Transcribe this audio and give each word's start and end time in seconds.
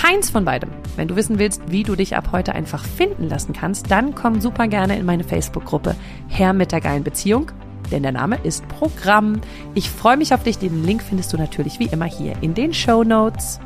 keins 0.00 0.30
von 0.30 0.44
beidem. 0.44 0.70
Wenn 0.94 1.08
du 1.08 1.16
wissen 1.16 1.40
willst, 1.40 1.72
wie 1.72 1.82
du 1.82 1.96
dich 1.96 2.14
ab 2.14 2.28
heute 2.30 2.54
einfach 2.54 2.84
finden 2.84 3.28
lassen 3.28 3.52
kannst, 3.52 3.90
dann 3.90 4.14
komm 4.14 4.40
super 4.40 4.68
gerne 4.68 4.96
in 4.96 5.04
meine 5.04 5.24
Facebook-Gruppe 5.24 5.96
Herr 6.28 6.52
mit 6.52 6.70
der 6.70 6.80
geilen 6.80 7.02
Beziehung, 7.02 7.50
denn 7.90 8.04
der 8.04 8.12
Name 8.12 8.38
ist 8.44 8.66
Programm. 8.68 9.40
Ich 9.74 9.90
freue 9.90 10.16
mich 10.16 10.32
auf 10.32 10.44
dich. 10.44 10.56
Den 10.58 10.84
Link 10.84 11.02
findest 11.02 11.32
du 11.32 11.36
natürlich 11.36 11.80
wie 11.80 11.86
immer 11.86 12.04
hier 12.04 12.34
in 12.42 12.54
den 12.54 12.72
Show 12.72 13.02
Notes. 13.02 13.58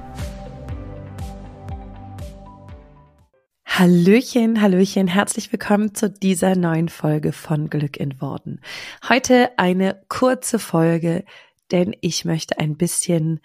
Hallöchen, 3.66 4.62
Hallöchen, 4.62 5.08
herzlich 5.08 5.52
willkommen 5.52 5.94
zu 5.94 6.08
dieser 6.08 6.56
neuen 6.56 6.88
Folge 6.88 7.32
von 7.32 7.68
Glück 7.68 7.98
in 7.98 8.22
Worten. 8.22 8.60
Heute 9.06 9.50
eine 9.58 10.00
kurze 10.08 10.58
Folge, 10.58 11.24
denn 11.72 11.94
ich 12.00 12.24
möchte 12.24 12.58
ein 12.58 12.76
bisschen 12.76 13.40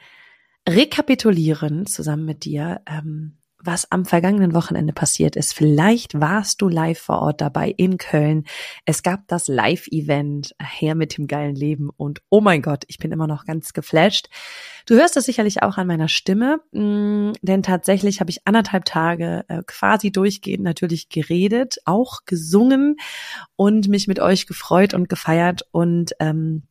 rekapitulieren 0.68 1.86
zusammen 1.86 2.26
mit 2.26 2.44
dir, 2.46 2.82
ähm, 2.86 3.38
was 3.60 3.92
am 3.92 4.06
vergangenen 4.06 4.54
Wochenende 4.54 4.94
passiert 4.94 5.36
ist. 5.36 5.54
Vielleicht 5.54 6.20
warst 6.20 6.62
du 6.62 6.70
live 6.70 7.00
vor 7.00 7.22
Ort 7.22 7.42
dabei 7.42 7.70
in 7.76 7.98
Köln. 7.98 8.46
Es 8.86 9.02
gab 9.02 9.28
das 9.28 9.48
Live-Event 9.48 10.56
her 10.62 10.94
mit 10.94 11.18
dem 11.18 11.28
geilen 11.28 11.56
Leben 11.56 11.90
und 11.90 12.22
oh 12.30 12.40
mein 12.40 12.62
Gott, 12.62 12.84
ich 12.88 13.00
bin 13.00 13.12
immer 13.12 13.28
noch 13.28 13.46
ganz 13.46 13.74
geflasht. 13.74 14.30
Du 14.86 14.96
hörst 14.96 15.18
es 15.18 15.26
sicherlich 15.26 15.64
auch 15.64 15.78
an 15.78 15.88
meiner 15.88 16.08
Stimme, 16.08 16.62
mm, 16.72 17.32
denn 17.42 17.64
tatsächlich 17.64 18.20
habe 18.20 18.30
ich 18.30 18.48
anderthalb 18.48 18.86
Tage 18.86 19.44
äh, 19.48 19.64
quasi 19.66 20.12
durchgehend 20.12 20.64
natürlich 20.64 21.10
geredet, 21.10 21.78
auch 21.86 22.26
gesungen 22.26 22.98
und 23.56 23.88
mich 23.88 24.08
mit 24.08 24.20
euch 24.20 24.46
gefreut 24.46 24.94
und 24.94 25.10
gefeiert 25.10 25.64
und 25.72 26.14
ähm, 26.20 26.64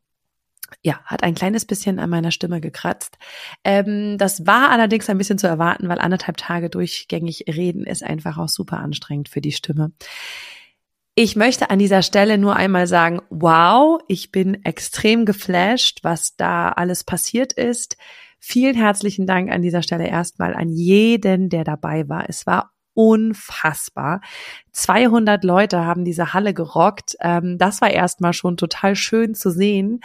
ja, 0.83 1.01
hat 1.05 1.23
ein 1.23 1.35
kleines 1.35 1.65
bisschen 1.65 1.99
an 1.99 2.11
meiner 2.11 2.31
Stimme 2.31 2.61
gekratzt. 2.61 3.19
Ähm, 3.65 4.19
das 4.19 4.47
war 4.47 4.71
allerdings 4.71 5.09
ein 5.09 5.19
bisschen 5.19 5.39
zu 5.39 5.47
erwarten, 5.47 5.89
weil 5.89 5.99
anderthalb 5.99 6.37
Tage 6.37 6.71
durchgängig 6.71 7.45
reden 7.49 7.85
ist 7.85 8.03
einfach 8.03 8.39
auch 8.39 8.49
super 8.49 8.79
anstrengend 8.79 9.29
für 9.29 9.41
die 9.41 9.53
Stimme. 9.53 9.93
Ich 11.15 11.35
möchte 11.35 11.71
an 11.71 11.79
dieser 11.79 12.03
Stelle 12.03 12.37
nur 12.37 12.57
einmal 12.57 12.87
sagen, 12.87 13.23
wow, 13.31 14.01
ich 14.07 14.33
bin 14.33 14.65
extrem 14.65 15.25
geflasht, 15.25 16.01
was 16.03 16.37
da 16.37 16.69
alles 16.69 17.05
passiert 17.05 17.55
ist. 17.55 17.97
Vielen 18.39 18.77
herzlichen 18.77 19.27
Dank 19.27 19.51
an 19.51 19.63
dieser 19.63 19.83
Stelle 19.83 20.07
erstmal 20.07 20.55
an 20.55 20.69
jeden, 20.69 21.49
der 21.49 21.65
dabei 21.65 22.09
war. 22.09 22.29
Es 22.29 22.47
war 22.47 22.76
unfassbar. 22.97 24.23
200 24.73 25.45
Leute 25.45 25.85
haben 25.85 26.05
diese 26.05 26.33
Halle 26.33 26.55
gerockt. 26.55 27.15
Ähm, 27.21 27.59
das 27.59 27.83
war 27.83 27.91
erstmal 27.91 28.33
schon 28.33 28.57
total 28.57 28.97
schön 28.97 29.35
zu 29.35 29.51
sehen, 29.51 30.01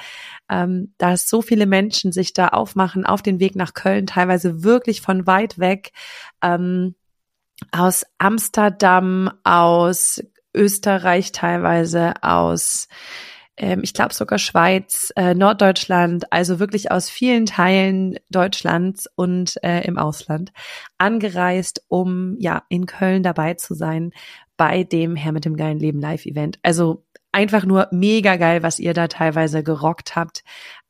ähm, 0.50 0.94
dass 0.98 1.30
so 1.30 1.42
viele 1.42 1.66
Menschen 1.66 2.12
sich 2.12 2.34
da 2.34 2.50
aufmachen 2.50 3.06
auf 3.06 3.22
den 3.22 3.40
Weg 3.40 3.56
nach 3.56 3.74
Köln, 3.74 4.08
teilweise 4.08 4.64
wirklich 4.64 5.02
von 5.02 5.26
weit 5.26 5.58
weg, 5.58 5.94
ähm, 6.42 6.96
aus 7.72 8.06
Amsterdam, 8.18 9.32
aus 9.44 10.22
Österreich 10.54 11.32
teilweise, 11.32 12.14
aus 12.22 12.90
ich 13.82 13.94
glaube 13.94 14.14
sogar 14.14 14.40
Schweiz, 14.40 15.14
äh, 15.16 15.36
Norddeutschland, 15.36 16.32
also 16.34 16.60
wirklich 16.60 16.92
aus 16.92 17.10
vielen 17.10 17.46
Teilen 17.46 18.18
Deutschlands 18.30 19.08
und 19.16 19.62
äh, 19.64 19.86
im 19.86 19.98
Ausland 19.98 20.52
angereist, 20.98 21.84
um 21.88 22.36
ja 22.40 22.64
in 22.70 22.88
Köln 22.88 23.24
dabei 23.24 23.54
zu 23.54 23.76
sein 23.76 24.12
bei 24.58 24.84
dem 24.84 25.16
Herr 25.16 25.32
mit 25.32 25.46
dem 25.46 25.58
geilen 25.58 25.80
Leben 25.80 26.00
Live-Event. 26.00 26.60
Also 26.64 27.06
einfach 27.32 27.66
nur 27.66 27.88
mega 27.92 28.36
geil, 28.36 28.64
was 28.64 28.80
ihr 28.80 28.94
da 28.94 29.08
teilweise 29.08 29.64
gerockt 29.64 30.16
habt 30.16 30.44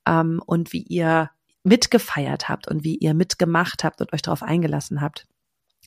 ähm, 0.06 0.42
und 0.44 0.72
wie 0.72 0.82
ihr 0.82 1.30
mitgefeiert 1.64 2.48
habt 2.48 2.68
und 2.68 2.84
wie 2.84 2.96
ihr 2.96 3.14
mitgemacht 3.14 3.84
habt 3.84 4.00
und 4.00 4.12
euch 4.12 4.22
darauf 4.22 4.42
eingelassen 4.42 5.00
habt. 5.00 5.26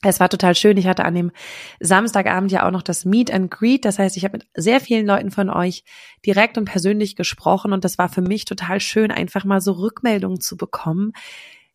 Es 0.08 0.20
war 0.20 0.28
total 0.28 0.54
schön. 0.54 0.76
Ich 0.76 0.86
hatte 0.86 1.04
an 1.04 1.14
dem 1.14 1.32
Samstagabend 1.80 2.52
ja 2.52 2.66
auch 2.66 2.70
noch 2.70 2.82
das 2.82 3.04
Meet 3.04 3.32
and 3.32 3.50
Greet. 3.50 3.84
Das 3.84 3.98
heißt, 3.98 4.16
ich 4.16 4.24
habe 4.24 4.38
mit 4.38 4.46
sehr 4.54 4.80
vielen 4.80 5.06
Leuten 5.06 5.30
von 5.30 5.50
euch 5.50 5.84
direkt 6.24 6.58
und 6.58 6.64
persönlich 6.64 7.16
gesprochen 7.16 7.72
und 7.72 7.84
das 7.84 7.98
war 7.98 8.08
für 8.08 8.22
mich 8.22 8.44
total 8.44 8.80
schön, 8.80 9.10
einfach 9.10 9.44
mal 9.44 9.60
so 9.60 9.72
Rückmeldungen 9.72 10.40
zu 10.40 10.56
bekommen. 10.56 11.12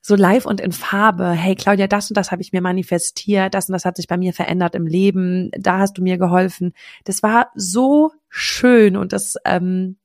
So 0.04 0.16
live 0.16 0.48
und 0.48 0.60
in 0.60 0.72
Farbe. 0.72 1.30
Hey 1.30 1.56
Claudia, 1.56 1.86
das 1.88 2.10
und 2.10 2.18
das 2.18 2.32
habe 2.32 2.42
ich 2.42 2.52
mir 2.52 2.62
manifestiert, 2.62 3.54
das 3.54 3.70
und 3.70 3.74
das 3.74 3.86
hat 3.86 3.98
sich 3.98 4.08
bei 4.08 4.18
mir 4.18 4.34
verändert 4.34 4.74
im 4.74 4.88
Leben, 4.88 5.52
da 5.52 5.78
hast 5.78 5.98
du 5.98 6.02
mir 6.02 6.18
geholfen. 6.18 6.74
Das 7.04 7.22
war 7.22 7.52
so 7.54 8.12
schön 8.30 8.98
und 8.98 9.14
das 9.14 9.36
ähm, 9.46 9.98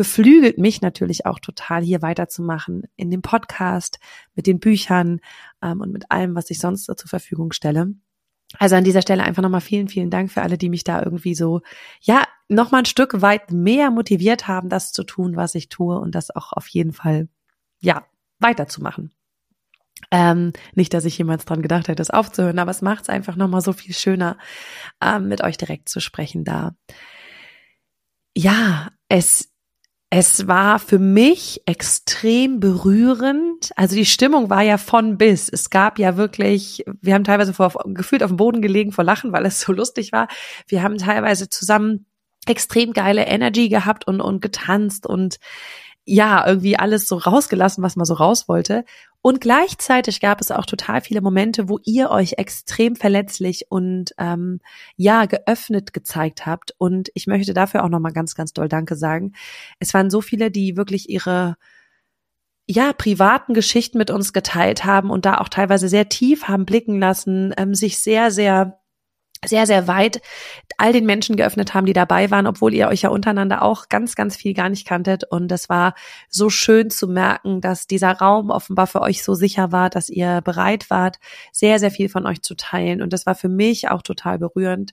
beflügelt 0.00 0.56
mich 0.56 0.80
natürlich 0.80 1.26
auch 1.26 1.40
total, 1.40 1.82
hier 1.82 2.00
weiterzumachen 2.00 2.84
in 2.96 3.10
dem 3.10 3.20
Podcast, 3.20 3.98
mit 4.34 4.46
den 4.46 4.58
Büchern 4.58 5.20
ähm, 5.60 5.82
und 5.82 5.92
mit 5.92 6.10
allem, 6.10 6.34
was 6.34 6.48
ich 6.48 6.58
sonst 6.58 6.86
zur 6.86 6.96
Verfügung 6.96 7.52
stelle. 7.52 7.92
Also 8.58 8.76
an 8.76 8.84
dieser 8.84 9.02
Stelle 9.02 9.24
einfach 9.24 9.42
nochmal 9.42 9.60
vielen, 9.60 9.88
vielen 9.88 10.08
Dank 10.08 10.32
für 10.32 10.40
alle, 10.40 10.56
die 10.56 10.70
mich 10.70 10.84
da 10.84 11.02
irgendwie 11.02 11.34
so, 11.34 11.60
ja, 12.00 12.24
nochmal 12.48 12.80
ein 12.80 12.86
Stück 12.86 13.20
weit 13.20 13.52
mehr 13.52 13.90
motiviert 13.90 14.48
haben, 14.48 14.70
das 14.70 14.92
zu 14.92 15.04
tun, 15.04 15.36
was 15.36 15.54
ich 15.54 15.68
tue 15.68 16.00
und 16.00 16.14
das 16.14 16.34
auch 16.34 16.54
auf 16.54 16.66
jeden 16.68 16.94
Fall, 16.94 17.28
ja, 17.80 18.06
weiterzumachen. 18.38 19.12
Ähm, 20.10 20.54
nicht, 20.74 20.94
dass 20.94 21.04
ich 21.04 21.18
jemals 21.18 21.44
dran 21.44 21.60
gedacht 21.60 21.88
hätte, 21.88 21.96
das 21.96 22.08
aufzuhören, 22.08 22.58
aber 22.58 22.70
es 22.70 22.80
macht 22.80 23.02
es 23.02 23.10
einfach 23.10 23.36
nochmal 23.36 23.60
so 23.60 23.74
viel 23.74 23.92
schöner, 23.92 24.38
ähm, 25.02 25.28
mit 25.28 25.44
euch 25.44 25.58
direkt 25.58 25.90
zu 25.90 26.00
sprechen 26.00 26.42
da. 26.42 26.74
Ja, 28.34 28.92
es 29.10 29.50
es 30.12 30.48
war 30.48 30.80
für 30.80 30.98
mich 30.98 31.62
extrem 31.66 32.58
berührend. 32.58 33.70
Also 33.76 33.94
die 33.94 34.04
Stimmung 34.04 34.50
war 34.50 34.62
ja 34.62 34.76
von 34.76 35.16
bis. 35.16 35.48
Es 35.48 35.70
gab 35.70 36.00
ja 36.00 36.16
wirklich, 36.16 36.84
wir 37.00 37.14
haben 37.14 37.22
teilweise 37.22 37.54
vor, 37.54 37.72
gefühlt 37.86 38.24
auf 38.24 38.30
dem 38.30 38.36
Boden 38.36 38.60
gelegen 38.60 38.90
vor 38.90 39.04
Lachen, 39.04 39.32
weil 39.32 39.46
es 39.46 39.60
so 39.60 39.72
lustig 39.72 40.10
war. 40.10 40.26
Wir 40.66 40.82
haben 40.82 40.98
teilweise 40.98 41.48
zusammen 41.48 42.06
extrem 42.46 42.92
geile 42.92 43.26
Energy 43.26 43.68
gehabt 43.68 44.08
und, 44.08 44.20
und 44.20 44.42
getanzt 44.42 45.06
und 45.06 45.38
ja, 46.04 46.46
irgendwie 46.46 46.76
alles 46.76 47.06
so 47.06 47.16
rausgelassen, 47.16 47.84
was 47.84 47.96
man 47.96 48.06
so 48.06 48.14
raus 48.14 48.48
wollte. 48.48 48.84
Und 49.22 49.40
gleichzeitig 49.40 50.20
gab 50.20 50.40
es 50.40 50.50
auch 50.50 50.64
total 50.64 51.02
viele 51.02 51.20
Momente, 51.20 51.68
wo 51.68 51.78
ihr 51.84 52.10
euch 52.10 52.34
extrem 52.38 52.96
verletzlich 52.96 53.66
und 53.68 54.12
ähm, 54.18 54.60
ja 54.96 55.26
geöffnet 55.26 55.92
gezeigt 55.92 56.46
habt. 56.46 56.74
Und 56.78 57.10
ich 57.14 57.26
möchte 57.26 57.52
dafür 57.52 57.84
auch 57.84 57.90
nochmal 57.90 58.12
ganz, 58.12 58.34
ganz 58.34 58.52
doll 58.52 58.68
Danke 58.68 58.96
sagen. 58.96 59.34
Es 59.78 59.92
waren 59.92 60.10
so 60.10 60.20
viele, 60.22 60.50
die 60.50 60.76
wirklich 60.76 61.10
ihre 61.10 61.56
ja, 62.66 62.92
privaten 62.92 63.52
Geschichten 63.52 63.98
mit 63.98 64.10
uns 64.10 64.32
geteilt 64.32 64.84
haben 64.84 65.10
und 65.10 65.26
da 65.26 65.38
auch 65.38 65.48
teilweise 65.48 65.88
sehr 65.88 66.08
tief 66.08 66.44
haben 66.44 66.64
blicken 66.66 66.98
lassen, 66.98 67.52
ähm, 67.58 67.74
sich 67.74 67.98
sehr, 67.98 68.30
sehr 68.30 68.80
sehr, 69.44 69.66
sehr 69.66 69.86
weit 69.86 70.20
all 70.76 70.92
den 70.92 71.06
Menschen 71.06 71.36
geöffnet 71.36 71.72
haben, 71.72 71.86
die 71.86 71.92
dabei 71.92 72.30
waren, 72.30 72.46
obwohl 72.46 72.74
ihr 72.74 72.88
euch 72.88 73.02
ja 73.02 73.10
untereinander 73.10 73.62
auch 73.62 73.88
ganz, 73.88 74.14
ganz 74.14 74.36
viel 74.36 74.52
gar 74.54 74.68
nicht 74.68 74.86
kanntet. 74.86 75.24
Und 75.24 75.50
es 75.50 75.68
war 75.68 75.94
so 76.28 76.50
schön 76.50 76.90
zu 76.90 77.08
merken, 77.08 77.60
dass 77.60 77.86
dieser 77.86 78.12
Raum 78.12 78.50
offenbar 78.50 78.86
für 78.86 79.00
euch 79.00 79.22
so 79.22 79.34
sicher 79.34 79.72
war, 79.72 79.88
dass 79.88 80.10
ihr 80.10 80.42
bereit 80.42 80.90
wart, 80.90 81.18
sehr, 81.52 81.78
sehr 81.78 81.90
viel 81.90 82.08
von 82.08 82.26
euch 82.26 82.42
zu 82.42 82.54
teilen. 82.54 83.00
Und 83.00 83.12
das 83.12 83.24
war 83.26 83.34
für 83.34 83.48
mich 83.48 83.88
auch 83.88 84.02
total 84.02 84.38
berührend. 84.38 84.92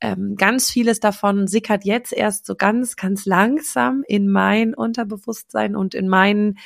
Ähm, 0.00 0.36
ganz 0.36 0.70
vieles 0.70 1.00
davon 1.00 1.46
sickert 1.48 1.84
jetzt 1.84 2.12
erst 2.12 2.46
so 2.46 2.54
ganz, 2.54 2.96
ganz 2.96 3.26
langsam 3.26 4.04
in 4.06 4.30
mein 4.30 4.74
Unterbewusstsein 4.74 5.74
und 5.74 5.94
in 5.94 6.08
meinen 6.08 6.58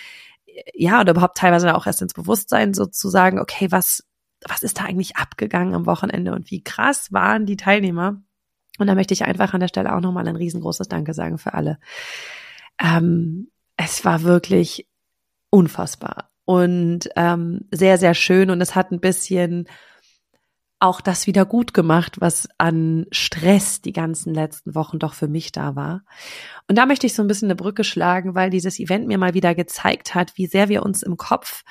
ja, 0.75 1.01
oder 1.01 1.13
überhaupt 1.13 1.39
teilweise 1.39 1.75
auch 1.75 1.87
erst 1.87 2.03
ins 2.03 2.15
Bewusstsein 2.15 2.75
sozusagen, 2.75 3.39
okay, 3.39 3.71
was, 3.71 4.05
was 4.47 4.63
ist 4.63 4.79
da 4.79 4.85
eigentlich 4.85 5.17
abgegangen 5.17 5.75
am 5.75 5.87
Wochenende 5.87 6.33
und 6.33 6.51
wie 6.51 6.63
krass 6.63 7.13
waren 7.13 7.47
die 7.47 7.57
Teilnehmer. 7.57 8.23
Und 8.79 8.87
da 8.87 8.95
möchte 8.95 9.15
ich 9.15 9.25
einfach 9.25 9.55
an 9.55 9.61
der 9.61 9.69
Stelle 9.69 9.95
auch 9.95 10.01
nochmal 10.01 10.29
ein 10.29 10.37
riesengroßes 10.37 10.89
Danke 10.89 11.15
sagen 11.15 11.39
für 11.39 11.55
alle. 11.55 11.79
Ähm, 12.81 13.51
es 13.77 14.05
war 14.05 14.23
wirklich 14.23 14.89
unfassbar. 15.51 16.31
und 16.45 17.11
ähm, 17.17 17.69
sehr, 17.71 17.99
sehr 17.99 18.15
schön. 18.15 18.51
Und 18.51 18.61
es 18.61 18.75
hat 18.75 18.91
ein 18.91 19.01
bisschen 19.01 19.69
auch 20.81 21.01
das 21.01 21.27
wieder 21.27 21.45
gut 21.45 21.75
gemacht, 21.75 22.21
was 22.21 22.49
an 22.57 23.07
Stress 23.11 23.83
die 23.83 23.93
ganzen 23.93 24.33
letzten 24.33 24.75
Wochen 24.75 24.99
doch 24.99 25.15
für 25.15 25.29
mich 25.29 25.53
da 25.53 25.75
war. 25.75 26.05
Und 26.69 26.79
da 26.79 26.87
möchte 26.87 27.07
ich 27.07 27.15
so 27.15 27.23
ein 27.23 27.29
bisschen 27.29 27.49
eine 27.49 27.57
Brücke 27.57 27.85
schlagen, 27.85 28.35
weil 28.35 28.51
dieses 28.51 28.79
Event 28.79 29.09
mir 29.09 29.19
mal 29.19 29.35
wieder 29.35 29.55
gezeigt 29.55 30.15
hat, 30.15 30.37
wie 30.37 30.47
sehr 30.47 30.69
wir 30.69 30.83
uns 30.85 31.03
im 31.03 31.17
Kopf 31.17 31.65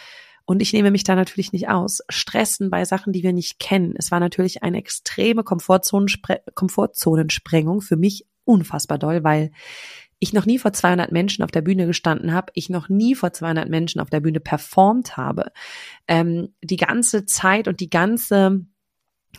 und 0.47 0.61
ich 0.61 0.71
nehme 0.71 0.91
mich 0.91 1.03
da 1.03 1.15
natürlich 1.15 1.51
nicht 1.51 1.67
aus. 1.67 1.99
Stressen 2.07 2.69
bei 2.69 2.85
Sachen, 2.85 3.11
die 3.11 3.21
wir 3.21 3.33
nicht 3.33 3.59
kennen. 3.59 3.95
Es 3.97 4.11
war 4.11 4.21
natürlich 4.21 4.63
eine 4.63 4.77
extreme 4.77 5.43
Komfortzonensprengung 5.43 7.81
für 7.81 7.97
mich 7.97 8.25
unfassbar 8.45 8.97
doll, 8.97 9.25
weil 9.25 9.51
ich 10.19 10.31
noch 10.31 10.45
nie 10.45 10.57
vor 10.57 10.71
200 10.71 11.11
Menschen 11.11 11.43
auf 11.43 11.51
der 11.51 11.59
Bühne 11.61 11.85
gestanden 11.85 12.33
habe, 12.33 12.53
ich 12.55 12.69
noch 12.69 12.87
nie 12.87 13.13
vor 13.13 13.33
200 13.33 13.67
Menschen 13.67 13.99
auf 13.99 14.09
der 14.09 14.21
Bühne 14.21 14.39
performt 14.39 15.17
habe. 15.17 15.51
Ähm, 16.07 16.53
die 16.63 16.77
ganze 16.77 17.25
Zeit 17.25 17.67
und 17.67 17.81
die 17.81 17.89
ganze 17.89 18.61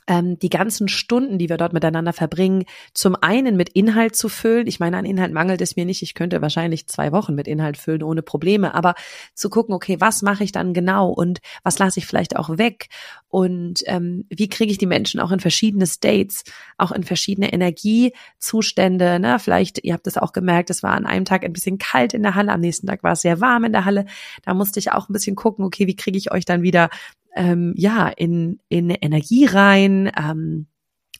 die 0.08 0.48
ganzen 0.48 0.88
Stunden, 0.88 1.38
die 1.38 1.48
wir 1.48 1.56
dort 1.56 1.72
miteinander 1.72 2.12
verbringen, 2.12 2.64
zum 2.94 3.16
einen 3.20 3.56
mit 3.56 3.68
Inhalt 3.70 4.16
zu 4.16 4.28
füllen. 4.28 4.66
Ich 4.66 4.80
meine, 4.80 4.96
an 4.96 5.04
Inhalt 5.04 5.32
mangelt 5.32 5.60
es 5.60 5.76
mir 5.76 5.84
nicht. 5.84 6.02
Ich 6.02 6.14
könnte 6.14 6.40
wahrscheinlich 6.40 6.86
zwei 6.86 7.12
Wochen 7.12 7.34
mit 7.34 7.46
Inhalt 7.46 7.76
füllen 7.76 8.02
ohne 8.02 8.22
Probleme. 8.22 8.74
Aber 8.74 8.94
zu 9.34 9.50
gucken, 9.50 9.74
okay, 9.74 10.00
was 10.00 10.22
mache 10.22 10.44
ich 10.44 10.52
dann 10.52 10.72
genau 10.72 11.10
und 11.10 11.40
was 11.62 11.78
lasse 11.78 12.00
ich 12.00 12.06
vielleicht 12.06 12.36
auch 12.36 12.58
weg 12.58 12.88
und 13.28 13.80
ähm, 13.86 14.24
wie 14.30 14.48
kriege 14.48 14.72
ich 14.72 14.78
die 14.78 14.86
Menschen 14.86 15.20
auch 15.20 15.30
in 15.30 15.40
verschiedene 15.40 15.86
States, 15.86 16.44
auch 16.78 16.92
in 16.92 17.02
verschiedene 17.02 17.52
Energiezustände. 17.52 19.20
Ne? 19.20 19.38
Vielleicht, 19.38 19.84
ihr 19.84 19.92
habt 19.92 20.06
es 20.06 20.16
auch 20.16 20.32
gemerkt, 20.32 20.70
es 20.70 20.82
war 20.82 20.92
an 20.92 21.06
einem 21.06 21.26
Tag 21.26 21.44
ein 21.44 21.52
bisschen 21.52 21.78
kalt 21.78 22.14
in 22.14 22.22
der 22.22 22.34
Halle, 22.34 22.52
am 22.52 22.60
nächsten 22.60 22.86
Tag 22.86 23.02
war 23.02 23.12
es 23.12 23.20
sehr 23.20 23.40
warm 23.40 23.64
in 23.64 23.72
der 23.72 23.84
Halle. 23.84 24.06
Da 24.44 24.54
musste 24.54 24.78
ich 24.78 24.92
auch 24.92 25.08
ein 25.08 25.12
bisschen 25.12 25.36
gucken, 25.36 25.64
okay, 25.64 25.86
wie 25.86 25.96
kriege 25.96 26.16
ich 26.16 26.32
euch 26.32 26.46
dann 26.46 26.62
wieder 26.62 26.88
ähm, 27.34 27.74
ja 27.76 28.08
in, 28.08 28.60
in 28.68 28.90
Energie 28.90 29.46
rein. 29.46 30.10
Ähm, 30.16 30.66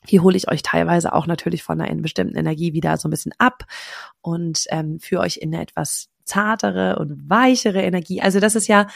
hier 0.06 0.22
hole 0.22 0.36
ich 0.36 0.48
euch 0.48 0.62
teilweise 0.62 1.12
auch 1.12 1.26
natürlich 1.26 1.62
von 1.62 1.80
einer 1.80 2.02
bestimmten 2.02 2.36
Energie 2.36 2.72
wieder 2.72 2.96
so 2.96 3.08
ein 3.08 3.10
bisschen 3.10 3.32
ab 3.38 3.64
und 4.20 4.64
ähm, 4.70 5.00
führe 5.00 5.22
euch 5.22 5.38
in 5.38 5.54
eine 5.54 5.62
etwas 5.62 6.08
zartere 6.24 6.98
und 6.98 7.28
weichere 7.28 7.82
Energie. 7.82 8.20
Also 8.20 8.40
das 8.40 8.54
ist 8.54 8.68
ja 8.68 8.86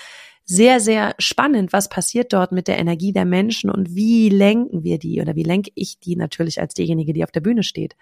sehr, 0.44 0.80
sehr 0.80 1.14
spannend, 1.18 1.72
was 1.72 1.88
passiert 1.88 2.32
dort 2.32 2.52
mit 2.52 2.66
der 2.66 2.78
Energie 2.78 3.12
der 3.12 3.24
Menschen 3.24 3.70
und 3.70 3.94
wie 3.94 4.28
lenken 4.28 4.82
wir 4.82 4.98
die 4.98 5.20
oder 5.20 5.36
wie 5.36 5.44
lenke 5.44 5.70
ich 5.74 6.00
die 6.00 6.16
natürlich 6.16 6.60
als 6.60 6.74
diejenige, 6.74 7.12
die 7.12 7.22
auf 7.22 7.30
der 7.30 7.40
Bühne 7.40 7.62
steht. 7.62 7.96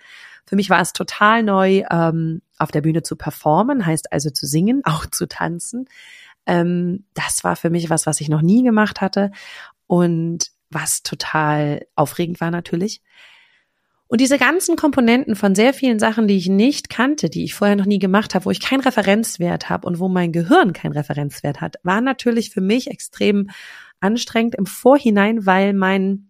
Für 0.47 0.57
mich 0.57 0.71
war 0.71 0.81
es 0.81 0.93
total 0.93 1.43
neu, 1.43 1.85
ähm, 1.91 2.41
auf 2.59 2.71
der 2.71 2.81
Bühne 2.81 3.03
zu 3.03 3.17
performen, 3.17 3.85
heißt 3.85 4.13
also 4.13 4.31
zu 4.31 4.47
singen, 4.47 4.83
auch 4.85 5.07
zu 5.07 5.27
tanzen. 5.27 5.87
Ähm, 6.47 7.05
das 7.15 7.45
war 7.45 7.57
für 7.57 7.71
mich 7.71 7.91
was, 7.91 8.07
was 8.07 8.21
ich 8.21 8.29
noch 8.29 8.43
nie 8.43 8.63
gemacht 8.63 9.01
hatte 9.01 9.31
und 9.87 10.51
was 10.71 11.03
total 11.03 11.87
aufregend 11.97 12.41
war 12.41 12.51
natürlich. 12.51 13.03
Und 14.07 14.21
diese 14.21 14.39
ganzen 14.39 14.75
Komponenten 14.75 15.37
von 15.37 15.55
sehr 15.55 15.73
vielen 15.73 16.01
Sachen, 16.01 16.27
die 16.27 16.37
ich 16.37 16.49
nicht 16.49 16.91
kannte, 16.91 17.31
die 17.31 17.45
ich 17.45 17.55
vorher 17.55 17.77
noch 17.77 17.87
nie 17.87 18.01
gemacht 18.01 18.35
habe, 18.35 18.45
wo 18.45 18.51
ich 18.51 18.59
keinen 18.59 18.81
Referenzwert 18.81 19.71
habe 19.71 19.87
und 19.87 20.01
wo 20.01 20.09
mein 20.09 20.33
Gehirn 20.33 20.73
keinen 20.73 20.95
Referenzwert 20.95 21.61
hat, 21.61 21.77
waren 21.85 22.03
natürlich 22.03 22.51
für 22.51 22.61
mich 22.61 22.91
extrem 22.91 23.51
anstrengend 24.01 24.57
im 24.57 24.67
Vorhinein, 24.67 25.47
weil 25.47 25.75
mein 25.75 26.30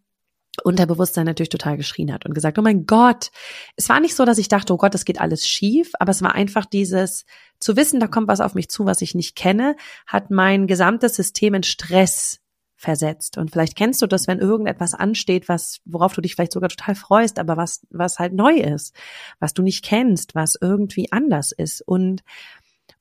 Unterbewusstsein 0.64 1.26
natürlich 1.26 1.48
total 1.48 1.76
geschrien 1.76 2.12
hat 2.12 2.26
und 2.26 2.34
gesagt, 2.34 2.58
oh 2.58 2.62
mein 2.62 2.86
Gott. 2.86 3.30
Es 3.76 3.88
war 3.88 4.00
nicht 4.00 4.14
so, 4.14 4.24
dass 4.24 4.38
ich 4.38 4.48
dachte, 4.48 4.72
oh 4.72 4.76
Gott, 4.76 4.94
es 4.94 5.04
geht 5.04 5.20
alles 5.20 5.46
schief, 5.46 5.92
aber 5.98 6.10
es 6.10 6.22
war 6.22 6.34
einfach 6.34 6.66
dieses 6.66 7.24
zu 7.58 7.76
wissen, 7.76 8.00
da 8.00 8.06
kommt 8.06 8.28
was 8.28 8.40
auf 8.40 8.54
mich 8.54 8.70
zu, 8.70 8.86
was 8.86 9.02
ich 9.02 9.14
nicht 9.14 9.36
kenne, 9.36 9.76
hat 10.06 10.30
mein 10.30 10.66
gesamtes 10.66 11.14
System 11.14 11.54
in 11.54 11.62
Stress 11.62 12.40
versetzt. 12.80 13.36
Und 13.36 13.50
vielleicht 13.50 13.76
kennst 13.76 14.00
du 14.00 14.06
das, 14.06 14.26
wenn 14.26 14.38
irgendetwas 14.38 14.94
ansteht, 14.94 15.48
was, 15.48 15.80
worauf 15.84 16.14
du 16.14 16.22
dich 16.22 16.34
vielleicht 16.34 16.52
sogar 16.52 16.70
total 16.70 16.94
freust, 16.94 17.38
aber 17.38 17.58
was, 17.58 17.86
was 17.90 18.18
halt 18.18 18.32
neu 18.32 18.54
ist, 18.54 18.94
was 19.38 19.52
du 19.52 19.62
nicht 19.62 19.84
kennst, 19.84 20.34
was 20.34 20.56
irgendwie 20.58 21.12
anders 21.12 21.52
ist. 21.52 21.82
Und, 21.82 22.22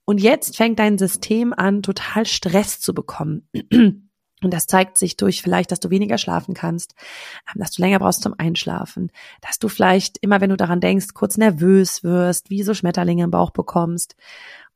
und 0.03 0.19
jetzt 0.19 0.57
fängt 0.57 0.79
dein 0.79 0.97
System 0.97 1.53
an, 1.53 1.81
total 1.81 2.25
Stress 2.25 2.81
zu 2.81 2.93
bekommen. 2.93 3.47
Und 4.41 4.53
das 4.53 4.67
zeigt 4.67 4.97
sich 4.97 5.17
durch 5.17 5.41
vielleicht, 5.41 5.71
dass 5.71 5.79
du 5.79 5.89
weniger 5.89 6.17
schlafen 6.17 6.53
kannst, 6.53 6.95
ähm, 7.53 7.61
dass 7.61 7.71
du 7.71 7.81
länger 7.81 7.99
brauchst 7.99 8.23
zum 8.23 8.35
Einschlafen, 8.37 9.11
dass 9.41 9.59
du 9.59 9.67
vielleicht 9.67 10.17
immer, 10.19 10.41
wenn 10.41 10.49
du 10.49 10.57
daran 10.57 10.79
denkst, 10.79 11.13
kurz 11.13 11.37
nervös 11.37 12.03
wirst, 12.03 12.49
wie 12.49 12.63
so 12.63 12.73
Schmetterlinge 12.73 13.25
im 13.25 13.31
Bauch 13.31 13.51
bekommst. 13.51 14.15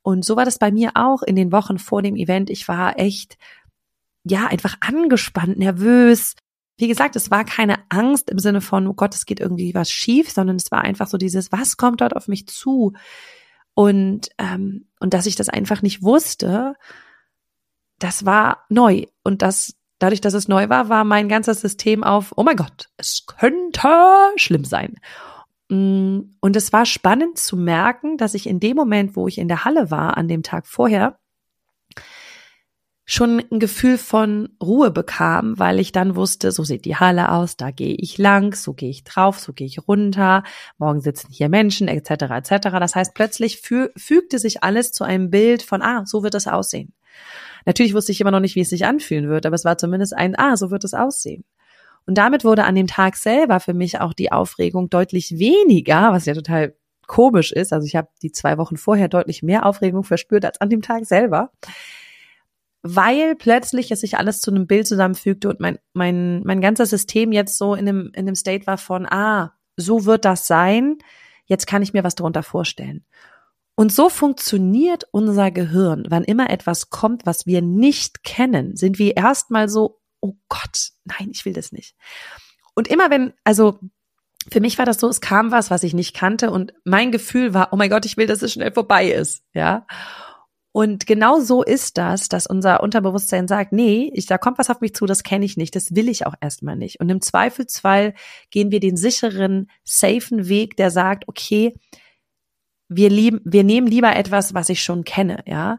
Und 0.02 0.24
so 0.24 0.36
war 0.36 0.44
das 0.44 0.58
bei 0.58 0.70
mir 0.70 0.92
auch 0.94 1.22
in 1.22 1.34
den 1.34 1.50
Wochen 1.50 1.78
vor 1.78 2.02
dem 2.02 2.16
Event. 2.16 2.50
Ich 2.50 2.68
war 2.68 2.98
echt, 2.98 3.38
ja, 4.22 4.46
einfach 4.46 4.76
angespannt, 4.80 5.58
nervös. 5.58 6.34
Wie 6.76 6.88
gesagt, 6.88 7.16
es 7.16 7.30
war 7.30 7.44
keine 7.44 7.76
Angst 7.88 8.28
im 8.28 8.38
Sinne 8.38 8.60
von, 8.60 8.86
oh 8.86 8.94
Gott, 8.94 9.14
es 9.14 9.24
geht 9.24 9.40
irgendwie 9.40 9.74
was 9.74 9.90
schief, 9.90 10.30
sondern 10.30 10.56
es 10.56 10.70
war 10.70 10.82
einfach 10.82 11.06
so 11.06 11.16
dieses, 11.16 11.52
was 11.52 11.78
kommt 11.78 12.02
dort 12.02 12.14
auf 12.14 12.28
mich 12.28 12.46
zu? 12.48 12.92
Und, 13.72 14.28
ähm, 14.38 14.88
und 15.00 15.14
dass 15.14 15.26
ich 15.26 15.36
das 15.36 15.48
einfach 15.48 15.80
nicht 15.80 16.02
wusste 16.02 16.74
das 18.04 18.26
war 18.26 18.66
neu. 18.68 19.06
Und 19.22 19.40
das, 19.40 19.76
dadurch, 19.98 20.20
dass 20.20 20.34
es 20.34 20.46
neu 20.46 20.68
war, 20.68 20.90
war 20.90 21.04
mein 21.04 21.26
ganzes 21.30 21.62
System 21.62 22.04
auf, 22.04 22.34
oh 22.36 22.42
mein 22.42 22.56
Gott, 22.56 22.90
es 22.98 23.24
könnte 23.26 23.88
schlimm 24.36 24.64
sein. 24.64 24.96
Mm, 25.70 26.20
und 26.40 26.54
es 26.54 26.72
war 26.74 26.84
spannend 26.84 27.38
zu 27.38 27.56
merken, 27.56 28.18
dass 28.18 28.34
ich 28.34 28.46
in 28.46 28.60
dem 28.60 28.76
Moment, 28.76 29.16
wo 29.16 29.26
ich 29.26 29.38
in 29.38 29.48
der 29.48 29.64
Halle 29.64 29.90
war, 29.90 30.18
an 30.18 30.28
dem 30.28 30.42
Tag 30.42 30.66
vorher, 30.66 31.18
schon 33.06 33.42
ein 33.50 33.58
Gefühl 33.58 33.96
von 33.96 34.50
Ruhe 34.62 34.90
bekam, 34.90 35.58
weil 35.58 35.78
ich 35.80 35.92
dann 35.92 36.14
wusste, 36.14 36.52
so 36.52 36.62
sieht 36.62 36.84
die 36.84 36.96
Halle 36.96 37.32
aus, 37.32 37.56
da 37.56 37.70
gehe 37.70 37.94
ich 37.94 38.18
lang, 38.18 38.54
so 38.54 38.74
gehe 38.74 38.90
ich 38.90 39.04
drauf, 39.04 39.38
so 39.38 39.54
gehe 39.54 39.66
ich 39.66 39.88
runter, 39.88 40.42
morgen 40.76 41.00
sitzen 41.00 41.28
hier 41.30 41.48
Menschen, 41.48 41.88
etc. 41.88 42.10
etc. 42.10 42.68
Das 42.78 42.94
heißt, 42.94 43.14
plötzlich 43.14 43.60
fü 43.62 43.88
fügte 43.96 44.38
sich 44.38 44.62
alles 44.62 44.92
zu 44.92 45.04
einem 45.04 45.30
Bild 45.30 45.62
von, 45.62 45.80
ah, 45.80 46.04
so 46.04 46.22
wird 46.22 46.34
es 46.34 46.46
aussehen. 46.46 46.92
Natürlich 47.66 47.94
wusste 47.94 48.12
ich 48.12 48.20
immer 48.20 48.30
noch 48.30 48.40
nicht, 48.40 48.56
wie 48.56 48.60
es 48.60 48.70
sich 48.70 48.84
anfühlen 48.84 49.28
wird, 49.28 49.46
aber 49.46 49.54
es 49.54 49.64
war 49.64 49.78
zumindest 49.78 50.14
ein, 50.14 50.36
ah, 50.38 50.56
so 50.56 50.70
wird 50.70 50.84
es 50.84 50.94
aussehen. 50.94 51.44
Und 52.06 52.18
damit 52.18 52.44
wurde 52.44 52.64
an 52.64 52.74
dem 52.74 52.86
Tag 52.86 53.16
selber 53.16 53.60
für 53.60 53.74
mich 53.74 54.00
auch 54.00 54.12
die 54.12 54.30
Aufregung 54.30 54.90
deutlich 54.90 55.38
weniger, 55.38 56.12
was 56.12 56.26
ja 56.26 56.34
total 56.34 56.74
komisch 57.06 57.52
ist. 57.52 57.72
Also 57.72 57.86
ich 57.86 57.96
habe 57.96 58.08
die 58.22 58.32
zwei 58.32 58.58
Wochen 58.58 58.76
vorher 58.76 59.08
deutlich 59.08 59.42
mehr 59.42 59.66
Aufregung 59.66 60.04
verspürt 60.04 60.44
als 60.44 60.60
an 60.60 60.70
dem 60.70 60.82
Tag 60.82 61.06
selber, 61.06 61.50
weil 62.82 63.34
plötzlich 63.36 63.90
es 63.90 64.00
sich 64.00 64.18
alles 64.18 64.40
zu 64.40 64.50
einem 64.50 64.66
Bild 64.66 64.86
zusammenfügte 64.86 65.48
und 65.48 65.60
mein 65.60 65.78
mein 65.94 66.42
mein 66.44 66.60
ganzes 66.60 66.90
System 66.90 67.32
jetzt 67.32 67.56
so 67.56 67.74
in 67.74 67.88
einem 67.88 68.10
in 68.14 68.26
einem 68.26 68.34
State 68.34 68.66
war 68.66 68.78
von 68.78 69.06
ah 69.06 69.54
so 69.76 70.04
wird 70.04 70.24
das 70.24 70.46
sein. 70.46 70.98
Jetzt 71.46 71.66
kann 71.66 71.82
ich 71.82 71.92
mir 71.92 72.04
was 72.04 72.14
darunter 72.14 72.42
vorstellen. 72.42 73.04
Und 73.76 73.92
so 73.92 74.08
funktioniert 74.08 75.04
unser 75.10 75.50
Gehirn. 75.50 76.04
Wann 76.08 76.24
immer 76.24 76.50
etwas 76.50 76.90
kommt, 76.90 77.26
was 77.26 77.46
wir 77.46 77.60
nicht 77.60 78.22
kennen, 78.22 78.76
sind 78.76 78.98
wir 78.98 79.16
erstmal 79.16 79.68
so, 79.68 80.00
oh 80.20 80.34
Gott, 80.48 80.90
nein, 81.04 81.30
ich 81.32 81.44
will 81.44 81.52
das 81.52 81.72
nicht. 81.72 81.96
Und 82.74 82.88
immer 82.88 83.10
wenn, 83.10 83.32
also 83.42 83.78
für 84.50 84.60
mich 84.60 84.78
war 84.78 84.86
das 84.86 84.98
so, 85.00 85.08
es 85.08 85.20
kam 85.20 85.50
was, 85.50 85.70
was 85.70 85.82
ich 85.82 85.94
nicht 85.94 86.14
kannte 86.14 86.50
und 86.50 86.74
mein 86.84 87.12
Gefühl 87.12 87.54
war, 87.54 87.68
oh 87.72 87.76
mein 87.76 87.90
Gott, 87.90 88.04
ich 88.04 88.16
will, 88.16 88.26
dass 88.26 88.42
es 88.42 88.52
schnell 88.52 88.72
vorbei 88.72 89.10
ist, 89.10 89.42
ja. 89.54 89.86
Und 90.76 91.06
genau 91.06 91.38
so 91.38 91.62
ist 91.62 91.98
das, 91.98 92.28
dass 92.28 92.48
unser 92.48 92.82
Unterbewusstsein 92.82 93.46
sagt, 93.46 93.72
nee, 93.72 94.10
ich, 94.12 94.26
da 94.26 94.38
kommt 94.38 94.58
was 94.58 94.70
auf 94.70 94.80
mich 94.80 94.92
zu, 94.92 95.06
das 95.06 95.22
kenne 95.22 95.44
ich 95.44 95.56
nicht, 95.56 95.76
das 95.76 95.94
will 95.94 96.08
ich 96.08 96.26
auch 96.26 96.34
erstmal 96.40 96.74
nicht. 96.74 96.98
Und 96.98 97.08
im 97.10 97.20
Zweifelsfall 97.20 98.14
gehen 98.50 98.72
wir 98.72 98.80
den 98.80 98.96
sicheren, 98.96 99.70
safen 99.84 100.48
Weg, 100.48 100.76
der 100.76 100.90
sagt, 100.90 101.28
okay, 101.28 101.74
wir 102.88 103.10
lieben, 103.10 103.40
wir 103.44 103.64
nehmen 103.64 103.86
lieber 103.86 104.14
etwas, 104.14 104.54
was 104.54 104.68
ich 104.68 104.82
schon 104.82 105.04
kenne, 105.04 105.42
ja. 105.46 105.78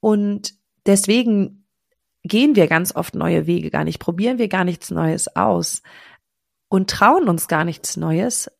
Und 0.00 0.54
deswegen 0.86 1.66
gehen 2.22 2.56
wir 2.56 2.66
ganz 2.66 2.94
oft 2.94 3.14
neue 3.14 3.46
Wege 3.46 3.70
gar 3.70 3.84
nicht, 3.84 3.98
probieren 3.98 4.38
wir 4.38 4.48
gar 4.48 4.64
nichts 4.64 4.90
Neues 4.90 5.34
aus 5.36 5.82
und 6.68 6.90
trauen 6.90 7.28
uns 7.28 7.48
gar 7.48 7.64
nichts 7.64 7.96
Neues, 7.96 8.50